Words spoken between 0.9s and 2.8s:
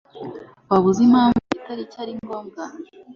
impamvu iyi tariki ari ngombwa?